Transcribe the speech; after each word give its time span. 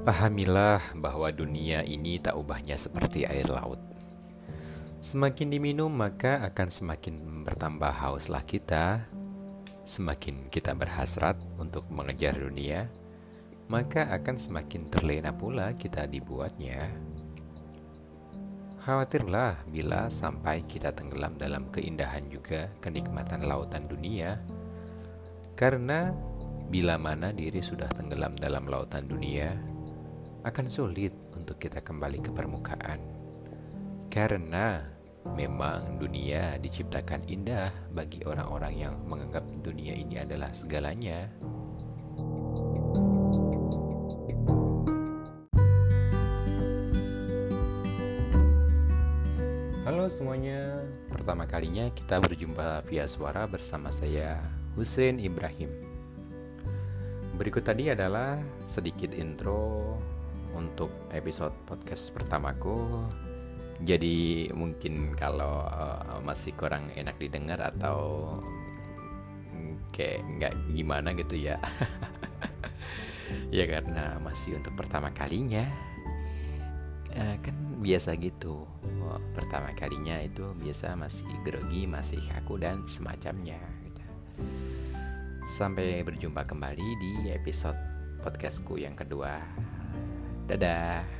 Pahamilah 0.00 0.96
bahwa 0.96 1.28
dunia 1.28 1.84
ini 1.84 2.16
tak 2.16 2.32
ubahnya 2.32 2.80
seperti 2.80 3.28
air 3.28 3.44
laut. 3.52 3.76
Semakin 5.04 5.52
diminum, 5.52 5.92
maka 5.92 6.40
akan 6.48 6.72
semakin 6.72 7.44
bertambah 7.44 7.92
hauslah 7.92 8.40
kita. 8.48 9.04
Semakin 9.84 10.48
kita 10.48 10.72
berhasrat 10.72 11.36
untuk 11.60 11.84
mengejar 11.92 12.32
dunia, 12.32 12.88
maka 13.68 14.08
akan 14.08 14.40
semakin 14.40 14.88
terlena 14.88 15.36
pula 15.36 15.76
kita 15.76 16.08
dibuatnya. 16.08 16.88
Khawatirlah 18.80 19.68
bila 19.68 20.08
sampai 20.08 20.64
kita 20.64 20.96
tenggelam 20.96 21.36
dalam 21.36 21.68
keindahan 21.68 22.24
juga 22.32 22.72
kenikmatan 22.80 23.44
lautan 23.44 23.84
dunia, 23.84 24.40
karena 25.60 26.16
bila 26.72 26.96
mana 26.96 27.36
diri 27.36 27.60
sudah 27.60 27.92
tenggelam 27.92 28.32
dalam 28.40 28.64
lautan 28.64 29.04
dunia, 29.04 29.52
akan 30.40 30.72
sulit 30.72 31.12
untuk 31.36 31.60
kita 31.60 31.84
kembali 31.84 32.24
ke 32.24 32.32
permukaan. 32.32 33.00
Karena 34.08 34.80
memang 35.36 36.00
dunia 36.00 36.56
diciptakan 36.56 37.28
indah 37.28 37.68
bagi 37.92 38.24
orang-orang 38.24 38.74
yang 38.88 38.94
menganggap 39.04 39.44
dunia 39.60 39.92
ini 39.92 40.16
adalah 40.16 40.48
segalanya. 40.56 41.28
Halo 49.84 50.08
semuanya, 50.08 50.80
pertama 51.12 51.44
kalinya 51.44 51.92
kita 51.92 52.16
berjumpa 52.16 52.88
via 52.88 53.04
suara 53.04 53.44
bersama 53.44 53.92
saya 53.92 54.40
Hussein 54.72 55.20
Ibrahim. 55.20 55.68
Berikut 57.36 57.64
tadi 57.64 57.92
adalah 57.92 58.40
sedikit 58.64 59.12
intro 59.16 59.96
untuk 60.54 60.90
episode 61.14 61.54
podcast 61.66 62.10
pertamaku. 62.14 63.06
Jadi 63.80 64.48
mungkin 64.52 65.16
kalau 65.16 65.64
uh, 65.64 66.20
masih 66.20 66.52
kurang 66.52 66.92
enak 66.92 67.16
didengar 67.16 67.60
atau 67.72 68.36
kayak 69.94 70.20
nggak 70.38 70.54
gimana 70.76 71.12
gitu 71.16 71.36
ya. 71.36 71.56
ya 73.56 73.64
karena 73.66 74.20
masih 74.20 74.60
untuk 74.60 74.76
pertama 74.76 75.10
kalinya. 75.12 75.64
Uh, 77.10 77.36
kan 77.42 77.56
biasa 77.82 78.14
gitu. 78.20 78.68
Oh, 79.02 79.20
pertama 79.34 79.74
kalinya 79.74 80.20
itu 80.22 80.54
biasa 80.60 80.94
masih 80.94 81.26
grogi, 81.42 81.88
masih 81.88 82.20
kaku 82.30 82.60
dan 82.60 82.84
semacamnya. 82.86 83.58
Gitu. 83.82 84.02
Sampai 85.50 86.06
berjumpa 86.06 86.46
kembali 86.46 86.88
di 87.00 87.12
episode 87.34 87.76
podcastku 88.22 88.76
yang 88.76 88.94
kedua. 88.94 89.40
Dadah. 90.50 91.19